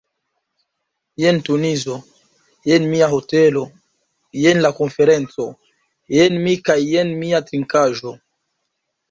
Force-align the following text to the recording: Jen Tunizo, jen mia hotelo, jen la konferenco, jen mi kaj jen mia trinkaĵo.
Jen 1.23 1.41
Tunizo, 1.49 1.97
jen 2.69 2.87
mia 2.93 3.09
hotelo, 3.11 3.63
jen 4.47 4.63
la 4.67 4.73
konferenco, 4.79 5.47
jen 6.17 6.41
mi 6.49 6.57
kaj 6.71 6.79
jen 6.89 7.15
mia 7.23 7.45
trinkaĵo. 7.53 8.17